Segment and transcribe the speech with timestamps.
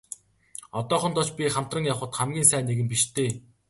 [0.79, 3.31] Одоохондоо ч би хамтран явахад хамгийн сайн нэгэн биш дээ.